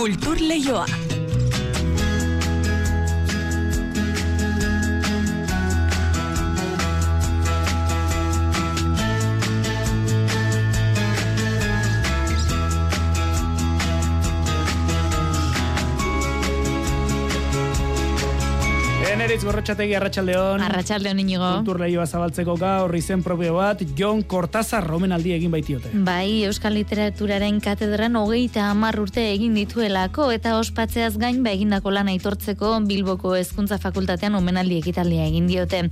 [0.00, 1.09] Kultur Leioa.
[19.30, 20.62] Eneritz gorrotxategi arratsaldeon.
[20.66, 21.46] Arratsaldeon inigo.
[21.60, 25.92] Kulturleioa zabaltzeko gaur izen propio bat, Jon Cortázar romenaldi egin baitiote.
[26.02, 32.10] Bai, Euskal Literaturaren katedran hogeita hamar urte egin dituelako eta ospatzeaz gain ba egindako lan
[32.10, 35.84] aitortzeko Bilboko Hezkuntza Fakultatean omenaldi ekitaldia egin diote.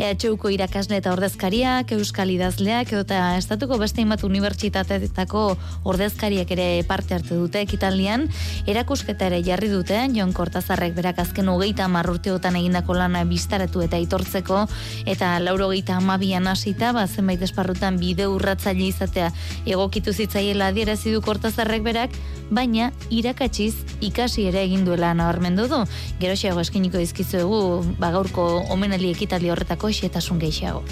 [0.00, 5.44] EHUko irakasle eta ordezkariak, Euskal Idazleak eta Estatuko beste inbat unibertsitateetako
[5.84, 8.24] ordezkariak ere parte hartu dute ekitaldian,
[8.64, 13.82] erakusketa ere jarri dute Jon Cortázarrek berak azken hogeita hamar urteotan egin egindako lana biztaratu
[13.82, 14.66] eta itortzeko
[15.06, 19.32] eta lauro geita amabian hasita ba, zenbait esparrutan bide urratzaile izatea
[19.66, 22.10] egokitu zitzaiela adierazi du kortazarrek berak,
[22.50, 25.84] baina irakatsiz ikasi ere egin duela nabarmendu du.
[26.20, 30.84] Geroxeago eskiniko dizkizuegu ba gaurko omenali ekitali horretako xetasun gehiago.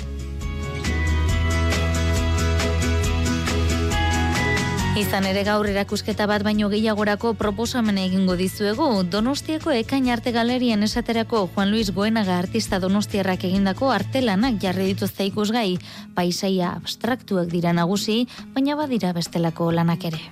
[4.94, 8.86] Izan ere gaur erakusketa bat baino gehiagorako proposamen egingo dizuegu.
[9.10, 15.80] Donostiako ekain arte galerian esaterako Juan Luis Goenaga artista donostiarrak egindako artelanak jarri dituzte ikusgai.
[16.14, 20.22] Paisaia abstraktuak dira nagusi, baina badira bestelako lanak ere.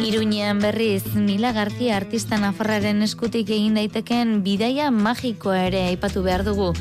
[0.00, 6.72] Iruñean berriz, Mila García artista nafarraren eskutik egin daiteken bidaia magikoa ere aipatu behar dugu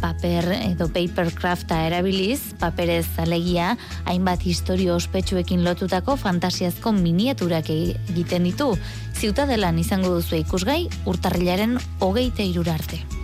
[0.00, 8.72] paper edo papercrafta erabiliz, paperez alegia, hainbat historio ospetsuekin lotutako fantasiazko miniaturak egiten ditu.
[9.20, 13.04] Ziutadelan izango duzu ikusgai, urtarrilaren hogeite irurarte.
[13.04, 13.20] arte.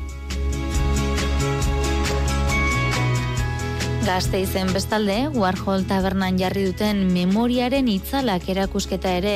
[4.06, 9.32] Gazte izen bestalde, Warhol tabernan jarri duten memoriaren itzalak erakusketa ere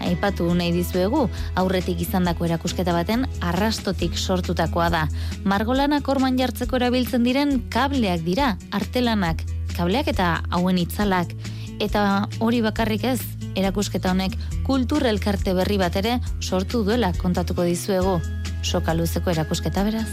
[0.00, 1.26] aipatu nahi dizuegu,
[1.58, 5.04] aurretik izandako erakusketa baten arrastotik sortutakoa da.
[5.44, 9.44] Margolanak orman jartzeko erabiltzen diren kableak dira, artelanak,
[9.76, 11.34] kableak eta hauen itzalak.
[11.78, 13.20] Eta hori bakarrik ez,
[13.58, 14.34] erakusketa honek
[14.66, 18.18] kultur elkarte berri bat ere sortu duela kontatuko dizuegu.
[18.62, 20.08] Soka luzeko erakusketa beraz.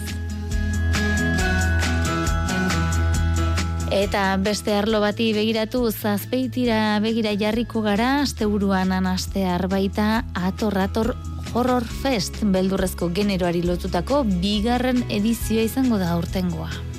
[3.94, 11.14] Eta beste arlo bati begiratu zazpeitira begira jarriko gara asteburuan anastear baita ator ator
[11.54, 16.95] horror fest beldurrezko generoari lotutako bigarren edizioa izango da aurtengoa.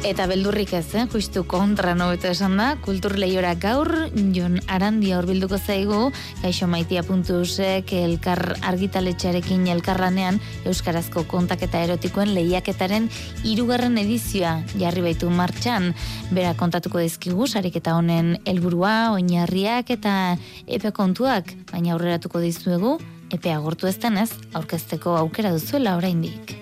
[0.00, 1.02] Eta beldurrik ez, eh?
[1.12, 3.90] justu kontra nobeto esan da, kultur lehiora gaur,
[4.32, 5.98] jon arandia horbilduko zaigu,
[6.40, 13.10] gaixo maitia elkar argitaletxarekin elkarranean, Euskarazko kontaketa erotikoen lehiaketaren
[13.44, 15.92] irugarren edizioa jarri baitu martxan,
[16.32, 22.96] bera kontatuko dizkigu, sarik eta honen helburua, oinarriak eta epe kontuak, baina aurreratuko dizuegu,
[23.30, 26.59] epe agortu ez denez, aurkezteko aukera duzuela oraindik.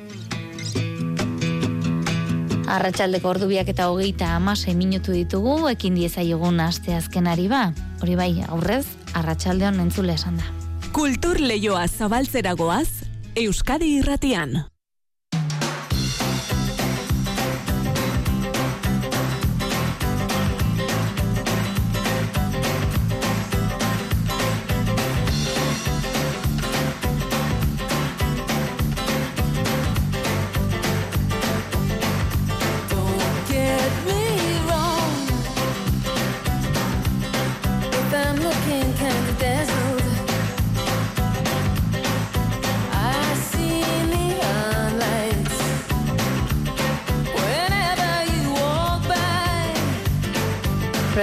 [2.69, 7.73] Arratxaldeko ordubiak eta hogeita amasei minutu ditugu, ekin dieza jogun aste azkenari ba.
[8.03, 8.85] Hori bai, aurrez,
[9.17, 10.49] arratsaldeon entzule esan da.
[10.93, 12.89] Kultur leioa zabaltzeragoaz,
[13.39, 14.59] Euskadi irratian.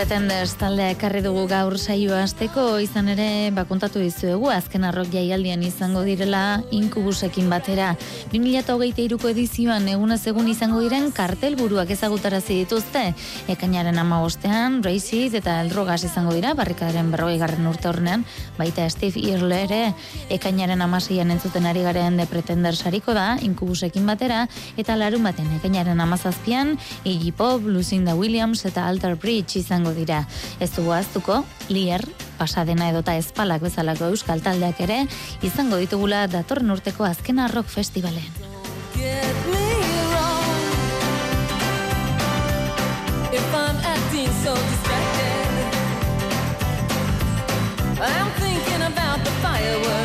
[0.06, 5.64] Pretenders taldea ekarri dugu gaur saioa asteko izan ere ba kontatu dizuegu azken arrok jaialdian
[5.66, 7.88] izango direla inkubusekin batera
[8.30, 13.02] 2023ko edizioan egunez egun izango diren kartelburuak ezagutarazi dituzte
[13.50, 17.66] ekainaren 15ean Races eta El Drogas izango dira barrikadaren 40.
[17.72, 18.28] urte horrean
[18.60, 19.82] baita Steve Earle ere
[20.30, 24.46] ekainaren 16ean entzuten ari garen de Pretenders hariko da inkubusekin batera
[24.78, 30.26] eta larun baten ekainaren 17ean Iggy Pop, Lucinda Williams eta Alter Bridge izango dira.
[30.60, 32.04] Ez dugu aztuko, lier,
[32.38, 35.06] pasadena edota espalak bezalako euskal taldeak ere,
[35.42, 38.30] izango ditugula datorren urteko azkena rock festivalen.
[47.98, 50.05] I'm thinking about the fireworks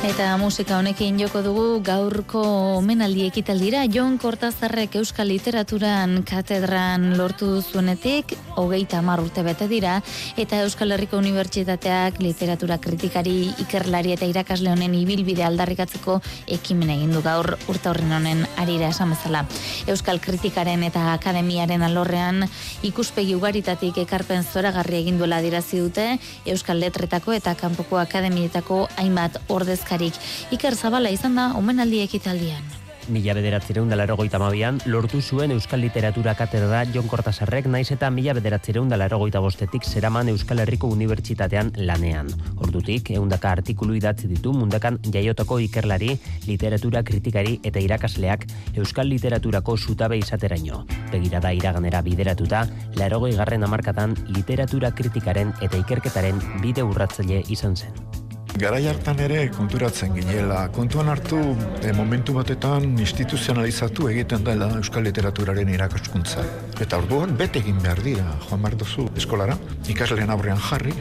[0.00, 2.40] Eta musika honekin joko dugu gaurko
[2.78, 9.98] omenaldi ekitaldira Jon Kortazarrek Euskal Literaturan katedran lortu zuenetik hogeita hamar urte bete dira
[10.40, 16.16] eta Euskal Herriko Unibertsitateak literatura kritikari ikerlari eta irakasle honen ibilbide aldarrikatzeko
[16.56, 19.44] ekimen egin du gaur urte horren honen arira esan bezala.
[19.84, 22.46] Euskal kritikaren eta akademiaren alorrean
[22.88, 26.08] ikuspegi ugaritatik ekarpen zoragarri egin duela dirazi dute
[26.46, 30.52] Euskal Letretako eta Kanpoko Akademietako hainbat ordezka ordezkarik.
[30.52, 32.62] Iker Zabala izan da omenaldi ekitaldian.
[33.10, 34.38] Mila bederatzireun dela erogoita
[34.86, 39.40] lortu zuen Euskal Literatura Katedra Jon Kortasarrek naiz eta mila bederatzireun dela erogoita
[39.82, 42.28] zeraman Euskal Herriko Unibertsitatean lanean.
[42.58, 50.18] Ordutik, eundaka artikulu idatzi ditu mundakan jaiotako ikerlari, literatura kritikari eta irakasleak Euskal Literaturako zutabe
[50.18, 50.86] izateraino.
[51.10, 58.09] Begirada iraganera bideratuta, larogoi garren amarkatan literatura kritikaren eta ikerketaren bide urratzaile izan zen.
[58.58, 60.64] Garai hartan ere konturatzen ginela.
[60.74, 61.38] Kontuan hartu
[61.84, 66.42] e, momentu batetan instituzionalizatu egiten dela euskal literaturaren irakaskuntza.
[66.82, 69.56] Eta orduan bete egin behar dira, joan behar duzu eskolara,
[69.88, 70.94] ikasleen aurrean jarri,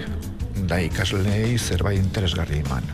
[0.70, 2.86] da ikasleei zerbait interesgarri iman.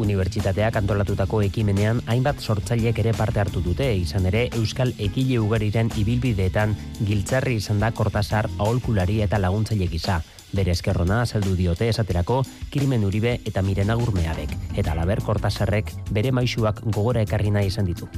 [0.00, 6.74] Unibertsitateak antolatutako ekimenean hainbat sortzaileek ere parte hartu dute, izan ere Euskal Ekile Ugariren ibilbideetan
[7.04, 10.22] giltzarri izan da Kortasar aholkulari eta laguntzaile gisa
[10.54, 16.80] bere eskerrona azaldu diote esaterako Kirimen Uribe eta Mirena Gurmeabek, eta laber Kortasarrek bere maisuak
[16.86, 18.08] gogora ekarri nahi izan ditu.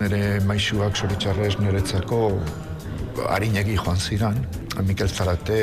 [0.00, 2.20] Nere maisuak zoritxarrez niretzako
[3.30, 4.38] harinegi joan ziran,
[4.82, 5.58] Mikel Zarate,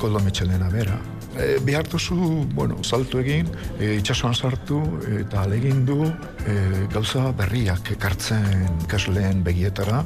[0.00, 0.98] Koldo Mitxelena bera.
[1.36, 2.16] E, behar duzu,
[2.54, 3.48] bueno, saltu egin,
[3.78, 4.80] e, itxasuan sartu
[5.20, 6.56] eta alegin du e,
[6.92, 10.02] gauza berriak ekartzen ikasleen begietara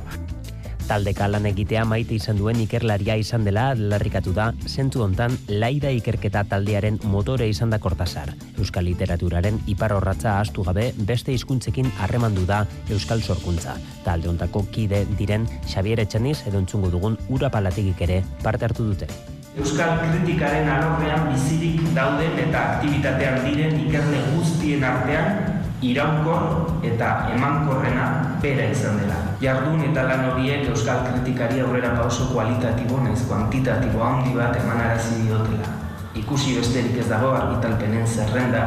[0.86, 6.44] taldeka lan egitea maite izan duen ikerlaria izan dela larrikatu da, zentu hontan laida ikerketa
[6.50, 8.32] taldearen motore izan da kortasar.
[8.58, 13.76] Euskal literaturaren ipar horratza astu gabe beste hizkuntzekin harremandu da Euskal sorkuntza.
[14.04, 19.10] Talde hontako kide diren Xavier Etxeniz edo entzungu dugun urapalatigik ere parte hartu dute.
[19.56, 28.70] Euskal kritikaren alorrean bizirik dauden eta aktivitatean diren ikerle guztien artean iraunkor eta emankorrena bera
[28.73, 29.17] izan dela.
[29.43, 35.75] Jardun eta lan horiek euskal kritikari aurrera pauso kualitatibo naiz kuantitatibo handi bat emanarazi diotela.
[36.17, 38.62] Ikusi besterik ez dago argitalpenen zerrenda,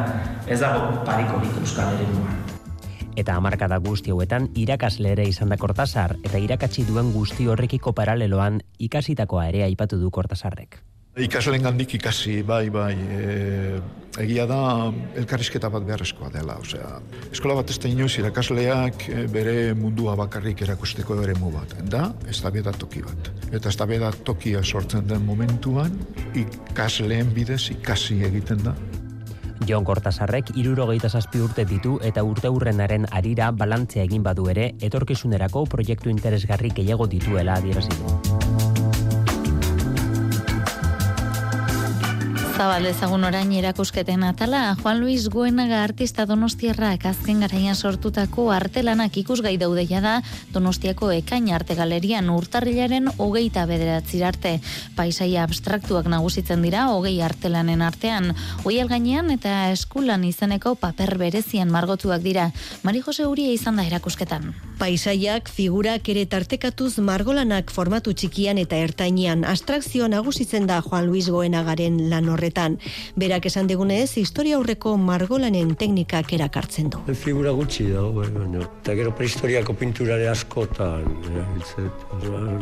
[0.45, 2.05] ez dago parikorik euskal ere
[3.19, 8.61] Eta amarkada guzti hauetan irakasle ere izan da kortasar eta irakatsi duen guzti horrekiko paraleloan
[8.79, 10.88] ikasitakoa ere aipatu du kortasarrek.
[11.19, 13.79] Ikasleen gandik ikasi, bai, bai, e,
[14.23, 14.59] egia da
[15.19, 16.99] elkarrizketa bat beharrezkoa dela, osea,
[17.33, 22.05] eskola bat ez da inoiz irakasleak e, bere mundua bakarrik erakusteko ere mu bat, da,
[22.27, 23.31] ez da toki bat.
[23.51, 25.91] Eta ez da tokia sortzen den momentuan,
[26.35, 28.75] ikasleen bidez ikasi egiten da.
[29.67, 35.65] Jon Kortasarrek irurogeita zazpi urte ditu eta urte urrenaren arira balantzea egin badu ere, etorkizunerako
[35.65, 38.48] proiektu interesgarri gehiago dituela adierazitu.
[42.59, 49.53] Zabal ezagun orain erakusketen atala, Juan Luis Guenaga artista donostiarrak azken garaian sortutako artelanak ikusgai
[49.61, 50.17] daudeia da
[50.51, 54.57] donostiako ekain arte galerian urtarrilaren hogeita bederatzir arte.
[54.97, 58.33] Paisaia abstraktuak nagusitzen dira hogei artelanen artean,
[58.67, 62.49] oial gainean eta eskulan izeneko paper berezian margotuak dira.
[62.83, 64.51] Mari Jose Uria izan da erakusketan.
[64.79, 72.03] Paisaiak, figurak ere tartekatuz margolanak formatu txikian eta ertainean abstrakzio nagusitzen da Juan Luis Goenagaren
[72.11, 72.77] lan horretan horretan.
[73.15, 76.99] Berak esan digunez, historia aurreko margolanen teknikak erakartzen du.
[77.13, 81.89] Figura gutxi da, bueno, eta gero prehistoriako pinturare askotan, eh,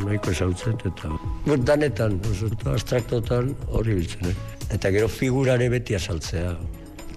[0.06, 1.12] nahiko esautzen, eta
[1.58, 2.20] danetan,
[2.65, 4.36] abstraktotan hori biltzen, eh?
[4.74, 6.56] eta gero figurare beti asaltzea.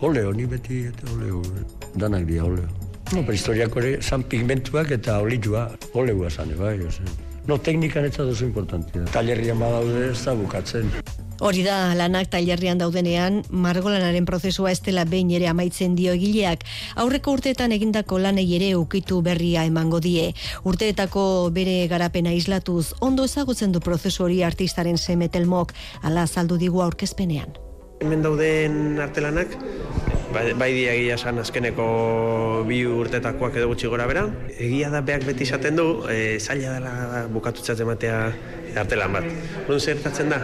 [0.01, 1.43] Oleo, ni beti, eta oleo,
[1.95, 2.69] danak dira oleo.
[3.13, 7.03] No, prehistoriako ere, san pigmentuak eta olidua, oleua zane, bai, ose.
[7.49, 9.05] No, teknikan ez da dozu importantia.
[9.13, 10.93] Talerrian badaude ez da bukatzen.
[11.41, 16.67] Hori da, lanak tailerrian daudenean, margolanaren prozesua ez dela behin ere amaitzen dio egileak.
[17.01, 20.35] Aurreko urteetan egindako lanei ere ukitu berria emango die.
[20.69, 21.25] Urteetako
[21.57, 25.73] bere garapena islatuz, ondo ezagutzen du prozesu hori artistaren semetelmok,
[26.05, 27.57] ala saldu digu aurkezpenean.
[28.01, 29.57] Hemen dauden artelanak,
[30.33, 31.87] bai, bai egia san azkeneko
[32.69, 34.27] bi urtetakoak edo gutxi gora bera.
[34.57, 38.23] Egia da beak beti izaten du, e, zaila dela bukatutzat ematea
[38.81, 39.29] artelan bat.
[39.69, 40.41] Nun zertatzen da,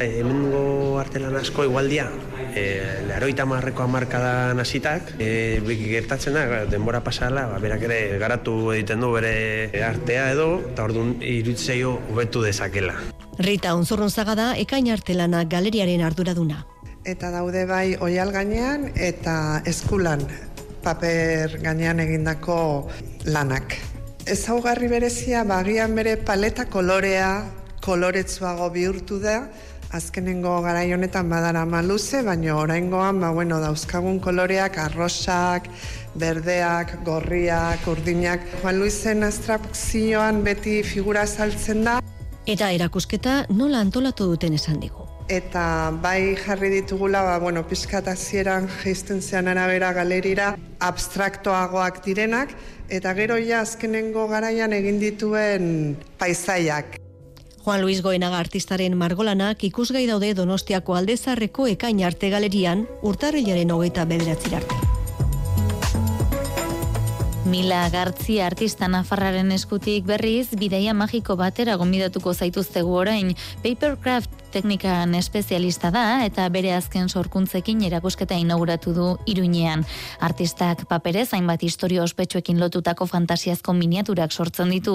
[0.00, 2.08] hemengo artelan asko igualdia
[2.54, 9.00] e, leroita marreko amarkada nasitak e, gertatzen da, denbora pasala ba, berak ere garatu egiten
[9.00, 12.94] du bere artea edo eta orduan irutzeio hobetu dezakela
[13.38, 16.64] Rita Unzurrun da ekain artelana galeriaren arduraduna
[17.04, 20.26] eta daude bai oial gainean eta eskulan
[20.86, 22.88] paper gainean egindako
[23.26, 23.74] lanak.
[24.26, 27.30] Ezaugarri berezia bagian bere paleta kolorea
[27.86, 29.36] koloretsuago bihurtu da,
[29.92, 35.68] azkenengo garai honetan badara maluze, baina oraingoan ba, bueno, dauzkagun koloreak arrosak,
[36.14, 38.46] berdeak, gorriak, urdinak.
[38.62, 42.00] Juan Luisen abstrakzioan beti figura saltzen da.
[42.46, 45.06] Eta erakusketa nola antolatu duten esan digu.
[45.28, 52.54] Eta bai jarri ditugula, ba, bueno, pizkat hasieran geizten zean arabera galerira abstraktoagoak direnak,
[52.88, 57.00] eta gero ja azkenengo garaian egin dituen paisaiak.
[57.66, 64.52] Juan Luis Goenaga artistaren margolanak ikusgai daude Donostiako aldezarreko ekain arte galerian urtarrilaren hogeita bederatzi
[64.54, 64.76] arte.
[67.50, 73.34] Mila Gartzi artista nafarraren eskutik berriz, bidaia magiko batera gomidatuko zaituztegu orain,
[73.66, 79.82] Papercraft teknikan espezialista da eta bere azken sorkuntzekin erakusketa inauguratu du Iruinean.
[80.24, 84.94] Artistak paperez hainbat historia ospetsuekin lotutako fantasiazko miniaturak sortzen ditu.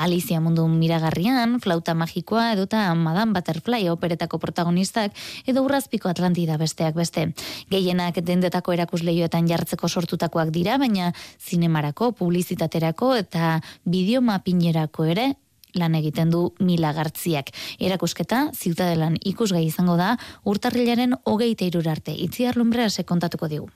[0.00, 5.12] Alicia mundu miragarrian, flauta magikoa edota Madame Butterfly operetako protagonistak
[5.44, 7.28] edo urrazpiko Atlantida besteak beste.
[7.68, 15.32] Gehienak dendetako erakusleioetan jartzeko sortutakoak dira, baina zinemarako, publizitaterako eta bideomapinerako ere
[15.74, 17.52] lan egiten du mila gartziak.
[17.78, 22.12] Erakusketa, ziutadelan ikusgai izango da, urtarrilaren hogeita irurarte.
[22.12, 23.70] Itziar lumbrea kontatuko digu.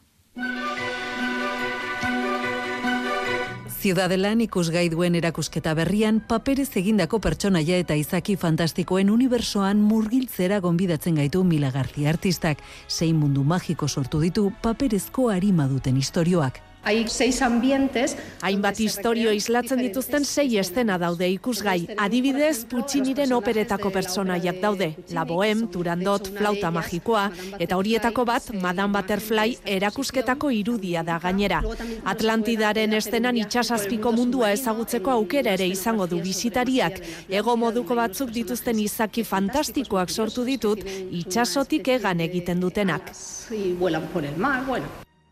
[3.86, 11.44] Ziudadelan ikusgai duen erakusketa berrian, paperez egindako pertsonaia eta izaki fantastikoen unibersoan murgiltzera gonbidatzen gaitu
[11.44, 12.64] Mila García artistak.
[12.88, 16.58] Sei mundu magiko sortu ditu paperezko harima duten istorioak.
[16.86, 18.14] Hai seis ambientes.
[18.46, 21.88] Hainbat historio islatzen dituzten sei estena daude ikusgai.
[21.98, 24.92] Adibidez, Pucciniren operetako personaiak daude.
[25.10, 27.24] La Bohème, Turandot, Flauta Magikoa,
[27.58, 31.58] eta horietako bat, Madame Butterfly erakusketako irudia da gainera.
[32.04, 37.00] Atlantidaren estenan itxasazpiko mundua ezagutzeko aukera ere izango du bisitariak.
[37.28, 43.10] Ego moduko batzuk dituzten izaki fantastikoak sortu ditut, itxasotik egan egiten dutenak.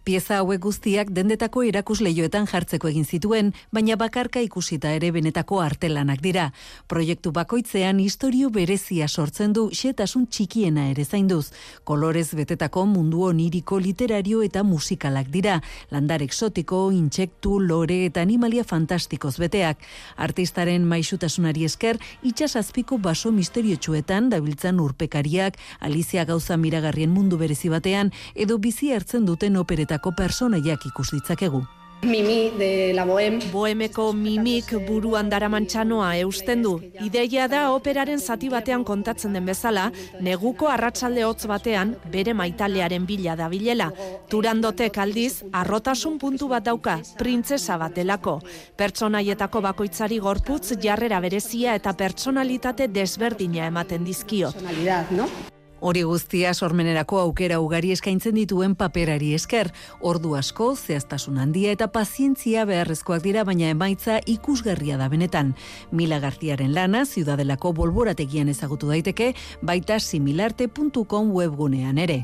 [0.05, 6.51] Pieza hauek guztiak dendetako erakusleioetan jartzeko egin zituen, baina bakarka ikusita ere benetako artelanak dira.
[6.93, 11.55] Proiektu bakoitzean historio berezia sortzen du xetasun txikiena ere zainduz.
[11.89, 15.63] Kolorez betetako mundu oniriko literario eta musikalak dira.
[15.89, 19.81] Landar exotiko, intsektu, lore eta animalia fantastikoz beteak.
[20.21, 28.61] Artistaren maixutasunari esker, itxasazpiko baso misteriotsuetan dabiltzan urpekariak, Alicia gauza miragarrien mundu berezi batean, edo
[28.61, 31.65] bizi hartzen duten opereta horietako personaiak ikus ditzakegu.
[32.03, 33.39] Mimi de la Bohem.
[33.51, 36.75] Bohemeko mimik buruan daramantxanoa eusten du.
[37.01, 43.37] Ideia da operaren zati batean kontatzen den bezala, neguko arratsalde hotz batean bere maitalearen bila
[43.37, 43.91] dabilela.
[44.29, 48.41] Turandotek aldiz, arrotasun puntu bat dauka, printzesa bat delako.
[48.77, 54.53] Pertsonaietako bakoitzari gorputz jarrera berezia eta pertsonalitate desberdina ematen dizkio.
[54.53, 55.54] Personalidad, no?
[55.85, 59.69] Hori guztia sormenerako aukera ugari eskaintzen dituen paperari esker,
[60.01, 65.53] ordu asko, zehaztasun handia eta pazientzia beharrezkoak dira baina emaitza ikusgarria da benetan.
[65.93, 72.23] Mila Garziaren lana, ziudadelako bolborategian ezagutu daiteke, baita similarte.com webgunean ere.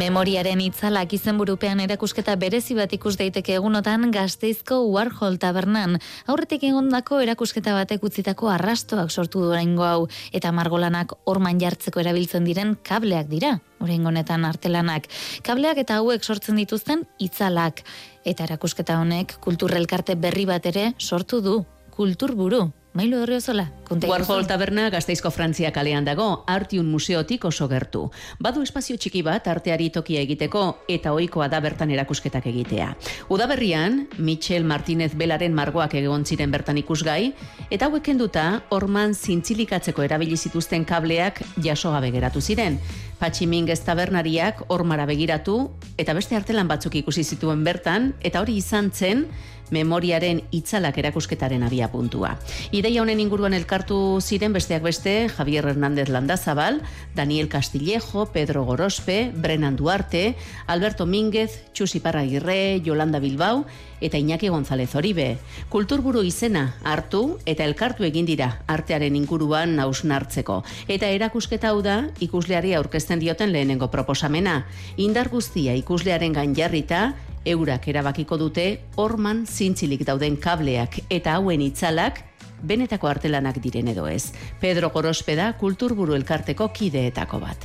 [0.00, 5.98] Memoriaren itzalak izenburupean erakusketa berezi bat ikus daiteke egunotan Gasteizko Warhol tabernan.
[6.30, 12.78] Aurretik egondako erakusketa batek utzitako arrastoak sortu oraingo hau eta margolanak orman jartzeko erabiltzen diren
[12.80, 13.58] kableak dira.
[13.84, 15.10] Oraingo honetan artelanak.
[15.44, 17.84] Kableak eta hauek sortzen dituzten itzalak
[18.24, 21.60] eta erakusketa honek kulturrelkarte berri bat ere sortu du.
[21.90, 28.08] Kulturburu, Mailu Horriozola, konta Warhol taberna Gazteizko Frantzia kalean dago, Artiun museotik oso gertu.
[28.42, 32.88] Badu espazio txiki bat arteari tokia egiteko eta ohikoa da bertan erakusketak egitea.
[33.30, 37.30] Udaberrian, Michel Martinez Belaren margoak egon ziren bertan ikusgai,
[37.70, 42.80] eta hauek kenduta, orman zintzilikatzeko erabili zituzten kableak jaso gabe geratu ziren.
[43.20, 45.60] Patximingez tabernariak ormara begiratu,
[46.00, 49.28] eta beste artelan batzuk ikusi zituen bertan, eta hori izan zen,
[49.70, 52.36] memoriaren itzalak erakusketaren abia puntua.
[52.70, 56.82] Ideia honen inguruan elkartu ziren besteak beste Javier Hernández Landazabal,
[57.14, 60.36] Daniel Castillejo, Pedro Gorospe, Brenan Duarte,
[60.66, 63.64] Alberto Mínguez, Txusi Parragirre, Yolanda Bilbao
[64.00, 65.38] eta Iñaki González Oribe.
[65.68, 70.62] Kulturburu izena hartu eta elkartu egin dira artearen inguruan nausnartzeko.
[70.88, 74.64] Eta erakusketa hau da ikusleari aurkezten dioten lehenengo proposamena.
[74.96, 78.66] Indar guztia ikuslearen gain jarrita Eurak erabakiko dute
[79.00, 82.20] orman zintzilik dauden kableak eta hauen itzalak
[82.62, 84.32] benetako artelanak diren edo ez.
[84.60, 87.64] Pedro Gorospeda kulturburu elkarteko kideetako bat.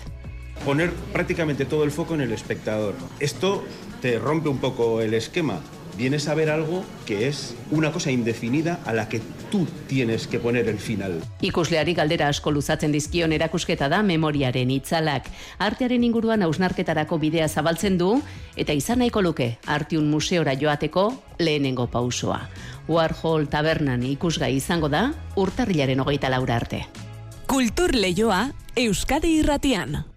[0.64, 2.96] Poner prácticamente todo el foco en el espectador.
[3.20, 3.64] Esto
[4.02, 5.60] te rompe un poco el esquema
[5.98, 9.22] vienes a ver algo que es una cosa indefinida a la que
[9.52, 11.22] tú tienes que poner el final.
[11.42, 15.30] Ikusleari galdera asko luzatzen dizkion erakusketa da memoriaren itzalak.
[15.60, 18.22] Artearen inguruan hausnarketarako bidea zabaltzen du
[18.56, 22.50] eta izan nahiko luke Artiun museora joateko lehenengo pausoa.
[22.88, 26.86] Warhol tabernan ikusgai izango da urtarrilaren hogeita laura arte.
[27.48, 30.15] Kultur lehioa Euskadi irratian.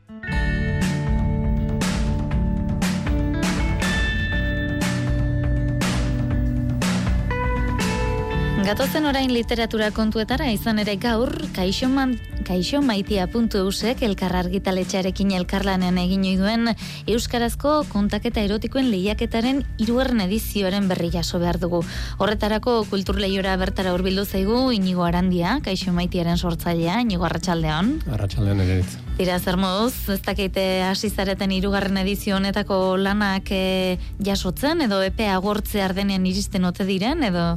[8.68, 12.10] Gatozen orain literatura kontuetara izan ere gaur, kaixo, man,
[12.44, 16.74] kaixo maitia puntu eusek elkar argitaletxarekin elkarlanen egin duen
[17.08, 21.80] Euskarazko kontaketa erotikoen lehiaketaren iruaren edizioaren berri jaso behar dugu.
[22.20, 28.02] Horretarako kultur lehiora bertara urbildu zaigu, inigo arandia, kaixo maitiaren sortzailea, inigo arratsaldean.
[28.12, 28.82] Arratxaldean ere
[29.16, 35.40] Dira zer moduz, ez dakite hasi zareten irugarren edizio honetako lanak e, jasotzen, edo epea
[35.40, 37.54] agortze ardenean iristen ote diren, edo...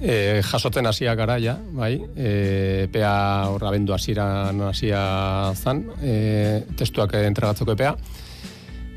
[0.00, 2.30] E, jasotzen hasia garaia, bai, e,
[2.86, 3.12] epea
[3.52, 5.02] horra bendu hasieran hasia
[5.54, 7.92] zan, e, testuak entregatzeko epea,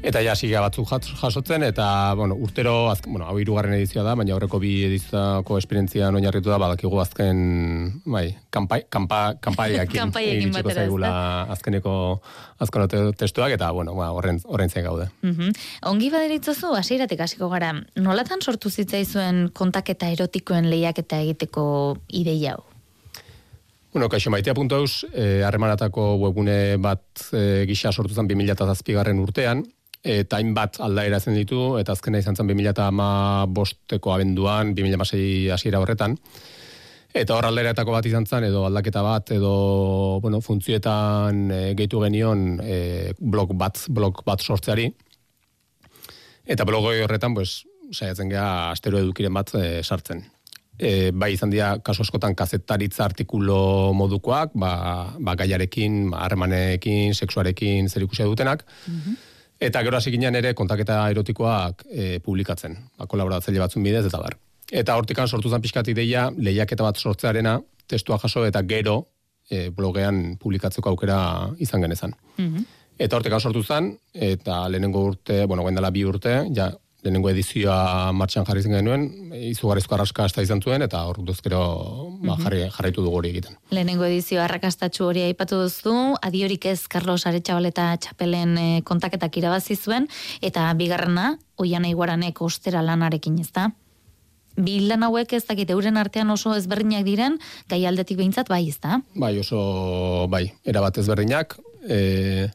[0.03, 1.85] Eta ja sigia batzuk jasotzen eta
[2.19, 6.57] bueno, urtero azken, bueno, hau hirugarren edizioa da, baina aurreko bi edizioko esperientzia oinarritu da
[6.59, 7.37] badakigu azken,
[8.03, 9.93] bai, kanpai kanpa kanpaiak
[10.73, 11.11] zaigula
[11.55, 11.93] azkeneko
[12.59, 15.07] azkeneko testuak eta bueno, ba horren horren gaude.
[15.21, 15.53] Mhm.
[15.87, 17.71] Ongi baderitzozu hasieratik hasiko gara.
[17.95, 22.65] Nolatan sortu zitzaizuen kontaketa erotikoen lehiaketa egiteko ideia hau?
[23.93, 29.63] Bueno, kaixo maitea.eus, eh, harremanatako webune bat eh, gisa sortu zen 2007 garren urtean,
[30.03, 36.17] eta hainbat aldaera zen ditu, eta azkena izan zen 2008 bosteko abenduan, 2006 hasiera horretan.
[37.13, 42.57] Eta hor alderetako bat izan zen, edo aldaketa bat, edo bueno, funtzioetan e, gehitu genion
[42.59, 44.89] e, blog bat, blog bat sortzeari.
[46.43, 47.61] Eta blogoi horretan, pues,
[47.93, 50.25] saiatzen geha astero edukiren bat e, sartzen.
[50.73, 54.73] E, bai izan dira, kaso askotan kazetaritza artikulo modukoak, ba,
[55.21, 58.65] ba gaiarekin, ba, harremanekin, sexuarekin zer dutenak.
[58.89, 59.32] Mhm.
[59.59, 64.37] Eta gero hasi ginen ere kontaketa erotikoak e, publikatzen, ba, kolaboratzaile batzun bidez eta bar.
[64.71, 68.97] Eta hortikan sortu zen pixkat ideia, lehiaketa bat sortzearena, testua jaso eta gero
[69.49, 71.19] e, blogean publikatzeko aukera
[71.59, 72.17] izan genezan.
[72.37, 72.71] Mm
[73.03, 76.67] Eta hortikan sortu zen, eta lehenengo urte, bueno, gwendala bi urte, ja,
[77.03, 79.05] lehenengo edizioa martxan jarri zen genuen,
[79.51, 81.59] izugarrizko arraska hasta izan zuen, eta hor duzkero
[82.21, 82.43] ba, mhm.
[82.45, 83.57] jarri, jarraitu dugu hori egiten.
[83.75, 90.07] Lehenengo edizioa arrakastatxu hori aipatu duzu, adiorik ez Carlos Aretxabaleta txapelen e, kontaketak irabazi zuen,
[90.41, 93.69] eta bigarrena, oian eguaranek ostera lanarekin ez da?
[94.53, 97.39] Bi lan hauek ez dakit euren artean oso ezberdinak diren,
[97.69, 99.01] gai aldetik behintzat bai ez da?
[99.17, 101.57] Bai, oso, bai, erabat ezberdinak,
[101.89, 102.49] e,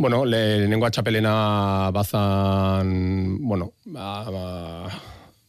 [0.00, 4.88] Bueno, lehenengo atxapelena bazan, bueno, ba, ba,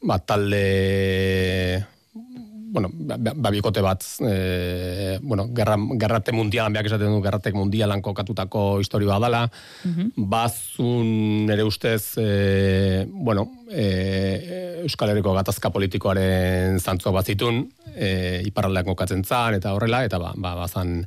[0.01, 1.79] ba talde,
[2.11, 8.03] bueno, ba, ba bikote bat, e, bueno, gerra, gerrate mundialan, beak esaten du, gerratek mundialan
[8.03, 9.45] kokatutako historioa dala,
[9.87, 18.91] mm bazun ere ustez, e, bueno, e, Euskal Herriko gatazka politikoaren zantzo bazitun, e, iparraldeak
[18.91, 21.05] kokatzen zan, eta horrela, eta ba, ba bazan,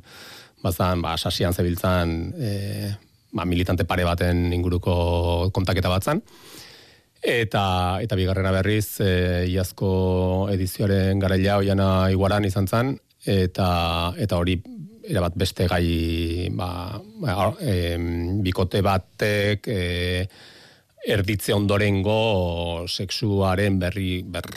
[0.65, 2.95] bazan, ba, sasian zebiltzan, e,
[3.35, 6.23] ba, militante pare baten inguruko kontaketa batzan.
[7.25, 7.65] Eta,
[8.05, 12.93] eta bigarrena berriz, e, iazko edizioaren garaila oiana iguaran izan zen,
[13.25, 13.69] eta,
[14.21, 14.59] eta hori
[15.05, 17.97] erabat beste gai ba, ba e,
[18.45, 19.81] bikote batek e,
[21.05, 24.49] erditze ondorengo sexuaren berri ber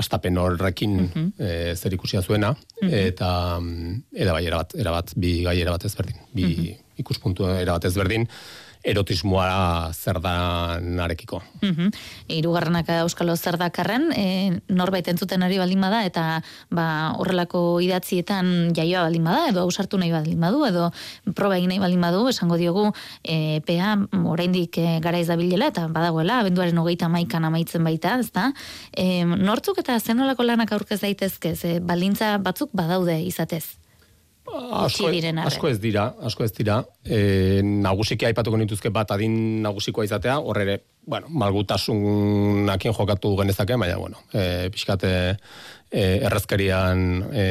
[0.00, 1.28] astapen horrekin mm -hmm.
[1.38, 2.92] e, zer ikusia zuena mhm.
[2.92, 3.60] eta
[4.14, 8.28] era bai erabat erabat bi gai erabat ezberdin bi mm ikuspuntu erabat ezberdin,
[8.80, 11.42] erotismoa zer da narekiko.
[11.62, 11.90] Mm -hmm.
[12.28, 19.02] Irugarrenak euskalo zer dakarren, e, norbait entzuten ari baldin bada, eta ba, horrelako idatzietan jaioa
[19.02, 20.90] baldin bada, edo ausartu nahi baldin badu, edo
[21.34, 26.40] proba egin nahi baldin badu, esango diogu, e, PA oraindik e, gara izabilela, eta badagoela,
[26.40, 28.52] abenduaren hogeita maikan amaitzen baita, ez da?
[28.96, 33.79] E, nortzuk eta zenolako lanak aurkez daitezke, ze balintza batzuk badaude izatez?
[34.84, 35.10] Asko,
[35.44, 36.80] asko ez dira, asko ez dira.
[37.04, 39.34] E, nagusiki aipatuko nituzke bat adin
[39.64, 40.76] nagusikoa izatea, horre ere,
[41.10, 45.12] bueno, malgutasunakin jokatu genezake, baina, bueno, e, pixkate
[45.90, 47.46] e, errezkerian e,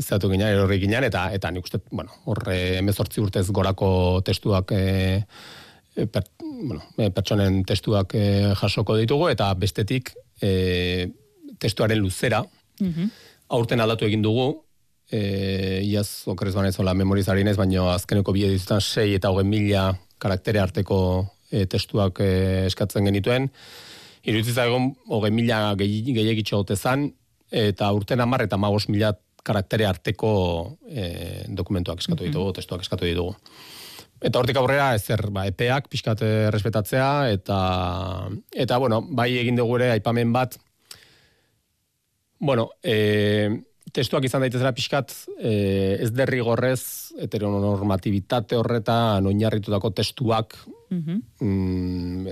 [0.00, 4.82] zatu ginen, erorri ginen, eta eta nik uste, bueno, horre emezortzi urtez gorako testuak e,
[5.96, 8.26] e, per, bueno, e, pertsonen testuak e,
[8.58, 11.08] jasoko ditugu, eta bestetik e,
[11.62, 12.42] testuaren luzera,
[13.52, 14.64] aurten aldatu egin dugu,
[15.12, 19.90] e, iaz, okrez banezola memorizari nez, baina azkeneko bi edizutan sei eta hogei mila
[20.22, 20.98] karaktere arteko
[21.50, 22.32] e, testuak e,
[22.70, 23.50] eskatzen genituen.
[24.22, 27.10] Iruditza egon, hogei mila gehiagitxo gehi zan,
[27.50, 30.32] eta urten amar eta magos mila karaktere arteko
[30.88, 33.36] e, dokumentuak eskatu ditugu, testuak eskatu ditugu.
[34.22, 36.20] Eta hortik aurrera ezer ba, epeak pixkat
[36.54, 37.56] respetatzea eta
[38.54, 40.54] eta bueno, bai egin dugu ere aipamen bat
[42.42, 43.50] bueno, e,
[43.92, 45.52] testuak izan daitezera pixkat e,
[46.00, 50.56] ez derrigorrez heteronormatibitate horretan oinarritutako testuak
[50.92, 52.26] mm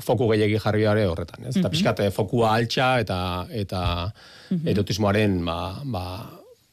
[0.00, 1.56] foku gehiagi jarri horretan, ez?
[1.56, 3.80] Mm Eta pixkat fokua altxa eta eta
[4.50, 6.04] erotismoaren ba, ba,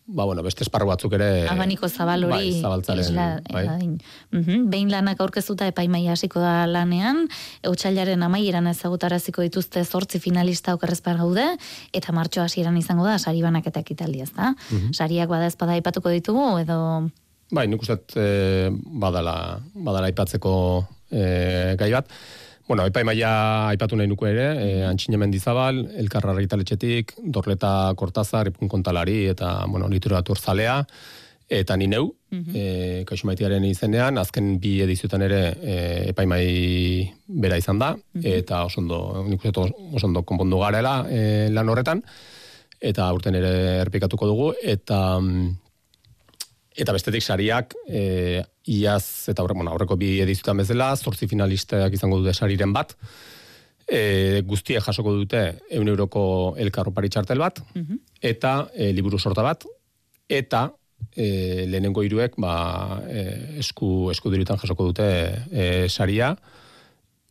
[0.07, 1.27] ba, bueno, beste esparru batzuk ere...
[1.51, 2.33] Abaniko zabal hori...
[2.33, 3.17] Bai, zabaltzaren,
[3.51, 3.65] bai.
[4.71, 7.25] Behin lanak aurkezuta epaimai hasiko da lanean,
[7.67, 11.45] eutxailaren amaieran ezagutaraziko dituzte zortzi finalista okerrezpar gaude,
[11.93, 14.53] eta martxo hasieran izango da, sari banak eta ekitali ez da?
[14.95, 16.79] Sariak bada ezpada aipatuko ditugu, edo...
[17.51, 20.53] Bai, nik uste e, badala, badala aipatzeko
[21.11, 22.11] e, gai bat.
[22.67, 23.29] Bueno, epai maia
[23.71, 29.87] aipatu nahi nuku ere, e, antxine mendizabal, elkarra argitaletxetik, dorleta kortazar, ipun kontalari, eta, bueno,
[29.87, 30.81] literatur zalea,
[31.47, 33.69] eta ni neu, mm -hmm.
[33.69, 40.23] izenean, azken bi edizutan ere e, epaimai bera izan da, eta osondo, nik uste osondo
[40.23, 42.03] konpondu garela e, lan horretan,
[42.81, 45.55] eta urten ere erpikatuko dugu, eta mm,
[46.77, 52.33] eta bestetik sariak e, iaz eta bueno, aurreko bi edizutan bezala, zortzi finalisteak izango dute
[52.33, 52.93] sariren bat,
[53.87, 57.63] e, guztiek jasoko dute eun euroko elkarropari txartel bat,
[58.21, 59.65] eta e, liburu sorta bat,
[60.29, 60.67] eta
[61.15, 63.25] e, lehenengo hiruek ba, e,
[63.63, 65.09] esku, esku dirutan jasoko dute
[65.51, 66.35] e, saria,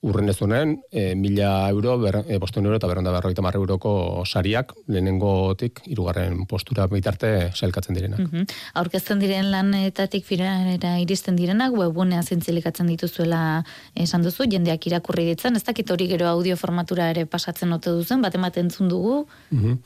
[0.06, 4.72] urren ez duen, e, mila euro, ber, e, euro eta berronda berroita marra euroko sariak,
[4.86, 8.20] lehenengotik, irugarren postura bitarte sailkatzen direnak.
[8.20, 8.46] Mm -hmm.
[8.74, 13.64] Aurkezten diren lanetatik firanera iristen direnak, webunea zintzilikatzen dituzuela
[13.94, 18.22] esan duzu, jendeak irakurri ditzen, ez dakit hori gero audio formatura ere pasatzen ote duzen,
[18.22, 19.26] bat ematen dugu?
[19.50, 19.78] Mm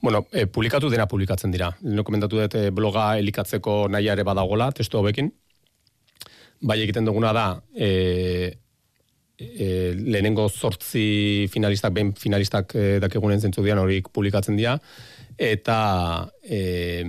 [0.00, 1.70] Bueno, e, publikatu dena publikatzen dira.
[1.82, 5.32] Leno komentatu dut e, bloga elikatzeko nahi ere badagola, testu hobekin.
[6.60, 8.58] Bai egiten duguna da, e,
[9.38, 14.76] e, lehenengo zortzi finalistak, ben finalistak e, dakigunen zentzu dian horik publikatzen dira,
[15.36, 15.78] eta
[16.42, 17.04] e,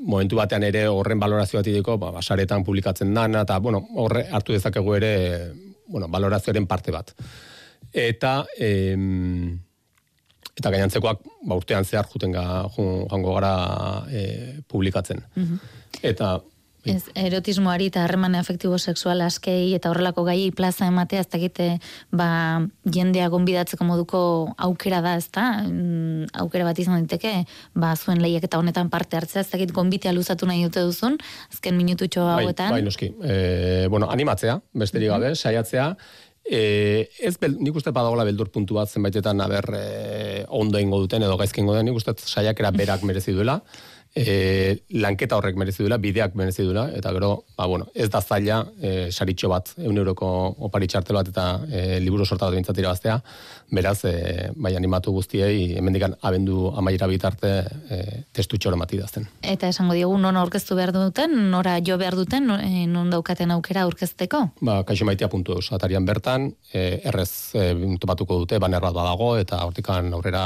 [0.00, 4.56] momentu batean ere horren balorazio bat ideko, ba, basaretan publikatzen dana, eta bueno, horre hartu
[4.56, 5.12] dezakegu ere
[5.86, 7.14] bueno, balorazioaren parte bat.
[7.92, 8.70] Eta e,
[10.54, 13.54] eta gainantzekoak ba, urtean zehar juten ga, joango gara
[14.10, 14.24] e,
[14.70, 15.22] publikatzen.
[15.36, 15.62] Mhm.
[16.02, 16.36] Eta
[16.84, 21.68] Ez, erotismoari eta harreman efektibo sexual askei eta horrelako gai plaza ematea ez dakite
[22.12, 22.28] ba,
[22.84, 24.20] jendea gonbidatzeko moduko
[24.68, 25.46] aukera da, ez da?
[25.64, 30.12] Mm, aukera bat izan diteke, ba, zuen lehiak eta honetan parte hartzea, ez dakit gonbitea
[30.12, 31.16] luzatu nahi dute duzun,
[31.52, 32.76] azken minututxo bai, hauetan.
[32.76, 33.10] Bai, noski.
[33.24, 35.88] E, bueno, animatzea, besterik gabe, mm saiatzea,
[36.44, 41.24] E, ez bel, nik uste badagola beldur puntu bat zenbaitetan aber e, ondo ingo duten
[41.24, 43.62] edo gaizkingo den, nik uste saiakera berak merezi duela
[44.14, 48.60] e, lanketa horrek merezi duela, bideak merezi duela, eta gero, ba, bueno, ez da zaila
[48.80, 50.28] e, saritxo bat, eun euroko
[50.68, 53.18] opari txartel bat, eta e, liburu sorta bat bintzatira baztea,
[53.74, 54.14] beraz, e,
[54.54, 57.52] bai animatu guztiei, hemendikan abendu amaira bitarte
[57.90, 58.00] e,
[58.32, 59.26] testu txoro mati dazten.
[59.42, 63.84] Eta esango diogu, non aurkeztu behar duten, nora jo behar duten, e, non daukaten aukera
[63.88, 64.44] aurkezteko?
[64.62, 69.64] Ba, kaixo maitea puntu eus, atarian bertan, e, errez e, topatuko dute, banerrat badago, eta
[69.66, 70.44] hortikan aurrera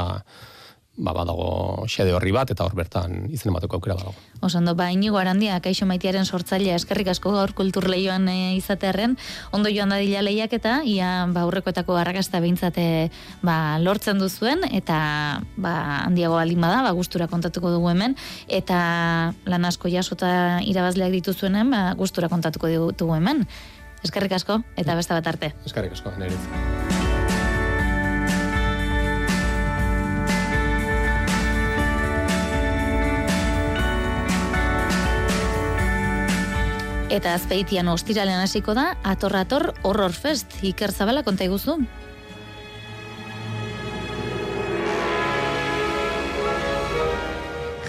[0.99, 4.13] ba, badago xede horri bat, eta hor bertan izen emateko aukera badago.
[4.45, 9.15] Osando, ba, inigo arandia, kaixo maitearen sortzailea eskerrik asko gaur kultur lehioan e, izatearen,
[9.55, 12.85] ondo joan dadila lehiak eta, ia, ba, aurrekoetako arrakasta behintzate,
[13.41, 14.99] ba, lortzen duzuen, eta,
[15.57, 18.15] ba, handiago alin bada, ba, gustura kontatuko dugu hemen,
[18.47, 18.79] eta
[19.49, 23.45] lan asko jasota irabazleak dituzuenen, ba, gustura kontatuko dugu hemen.
[24.03, 25.53] Eskerrik asko, eta beste bat arte.
[25.67, 26.88] Eskerrik asko, nire.
[37.09, 41.79] Eta azpeitian ostiralen hasiko da, ator-ator horror fest, iker zabala konta iguzu.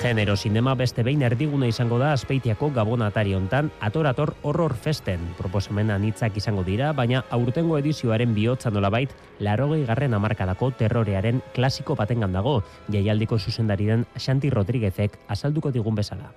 [0.00, 5.20] Genero sinema beste behin erdigune izango da azpeitiako gabonatari hontan atorator horror festen.
[5.36, 12.32] Proposamena nitzak izango dira, baina aurtengo edizioaren bihotza nolabait, larogei garren amarkadako terrorearen klasiko batengan
[12.32, 16.32] dago, jaialdiko zuzendari den Xanti Rodriguezek azalduko digun bezala.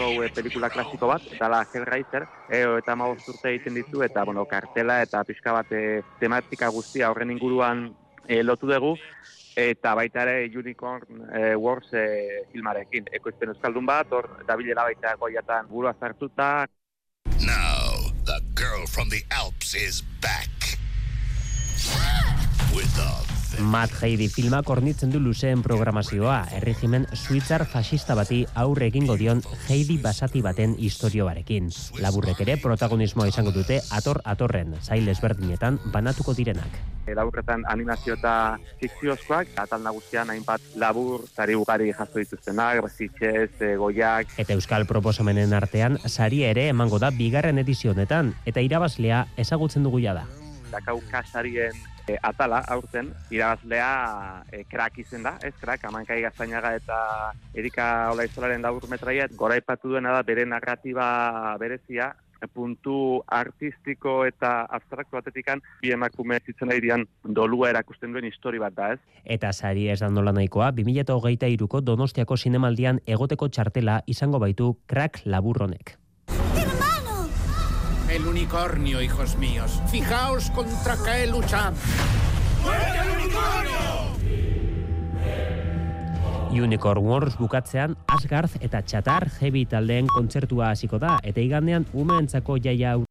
[0.00, 5.00] E, pelikula klasiko bat, dala Hellraiser, e, eta ma urte egiten ditu, eta bueno, kartela
[5.04, 7.88] eta pixka bat e, tematika guztia horren inguruan
[8.26, 8.94] e, lotu dugu,
[9.56, 13.10] eta baita ere Unicorn e, Wars e, filmarekin.
[13.20, 16.66] Ekoizpen euskaldun bat, hor, eta bilela baita goiatan burua zartuta.
[17.40, 20.48] Now, the girl from the Alps is back.
[22.74, 29.16] With the Matt Heidi filma kornitzen du luzeen programazioa, erregimen suitzar fasista bati aurre egingo
[29.18, 31.68] dion Heidi basati baten istorio barekin.
[32.00, 36.78] Laburrek ere protagonismoa izango dute ator atorren, zail ezberdinetan banatuko direnak.
[37.06, 38.34] E, laburretan animazio eta
[38.80, 44.36] fikziozkoak, atal nagusian hainbat labur, zari ugari jaso dituztenak, bazitxez, e, goiak.
[44.38, 50.24] Eta euskal proposamenen artean, sari ere emango da bigarren edizionetan, eta irabazlea ezagutzen dugu da.
[50.70, 51.74] Dakau kasarien
[52.22, 53.90] atala aurten irabazlea
[54.52, 56.96] e, krak izen da, ez krak, amankai gaztainaga eta
[57.54, 62.12] Erika Olaizolaren daur metraiet, gora ipatu duena da bere narratiba berezia,
[62.48, 68.92] puntu artistiko eta abstraktu batetikan bi emakume zitzen dian dolua erakusten duen histori bat da,
[68.94, 69.00] ez?
[69.24, 75.98] Eta sari ez nola nahikoa, 2008 iruko Donostiako zinemaldian egoteko txartela izango baitu krak laburronek.
[78.10, 79.80] El unicornio, hijos míos.
[79.88, 81.78] Fijaos contra qué luchamos.
[82.60, 84.00] ¡Muerte el unicornio!
[86.50, 92.96] Unicorn Wars bukatzean Asgard eta Chatar Heavy taldeen kontzertua hasiko da eta igandean umeentzako jaia